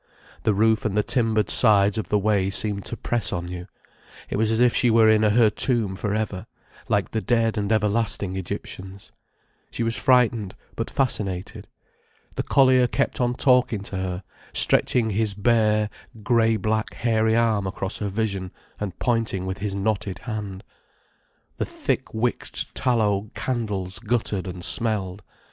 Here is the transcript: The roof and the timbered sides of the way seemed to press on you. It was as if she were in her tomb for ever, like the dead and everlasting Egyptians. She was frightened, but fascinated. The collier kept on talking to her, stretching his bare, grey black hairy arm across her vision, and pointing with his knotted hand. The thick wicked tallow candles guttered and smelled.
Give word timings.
The 0.41 0.55
roof 0.55 0.83
and 0.83 0.97
the 0.97 1.03
timbered 1.03 1.51
sides 1.51 1.95
of 1.99 2.09
the 2.09 2.17
way 2.17 2.49
seemed 2.49 2.85
to 2.85 2.97
press 2.97 3.31
on 3.31 3.49
you. 3.51 3.67
It 4.31 4.37
was 4.37 4.49
as 4.49 4.59
if 4.59 4.75
she 4.75 4.89
were 4.89 5.07
in 5.07 5.21
her 5.21 5.51
tomb 5.51 5.95
for 5.95 6.15
ever, 6.15 6.47
like 6.89 7.11
the 7.11 7.21
dead 7.21 7.55
and 7.55 7.71
everlasting 7.71 8.35
Egyptians. 8.35 9.11
She 9.69 9.83
was 9.83 9.95
frightened, 9.95 10.55
but 10.75 10.89
fascinated. 10.89 11.67
The 12.35 12.41
collier 12.41 12.87
kept 12.87 13.21
on 13.21 13.35
talking 13.35 13.83
to 13.83 13.95
her, 13.97 14.23
stretching 14.53 15.11
his 15.11 15.35
bare, 15.35 15.87
grey 16.23 16.57
black 16.57 16.95
hairy 16.95 17.35
arm 17.35 17.67
across 17.67 17.99
her 17.99 18.09
vision, 18.09 18.51
and 18.79 18.97
pointing 18.97 19.45
with 19.45 19.59
his 19.59 19.75
knotted 19.75 20.17
hand. 20.25 20.63
The 21.57 21.65
thick 21.65 22.11
wicked 22.11 22.73
tallow 22.73 23.29
candles 23.35 23.99
guttered 23.99 24.47
and 24.47 24.65
smelled. 24.65 25.21